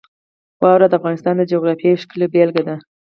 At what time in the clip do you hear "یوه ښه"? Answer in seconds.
1.93-2.25